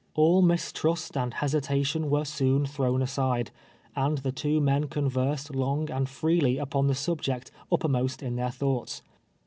[0.15, 3.51] All mis trust and hesitation were soon thrown aside,
[3.95, 9.03] and the two men conversed long and freely upon the subject uppermost in their thoughts.